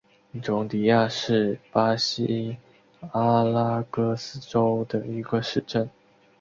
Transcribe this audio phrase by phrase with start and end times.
[0.43, 2.57] 容迪亚是巴西
[3.11, 5.87] 阿拉戈斯州的一个市镇。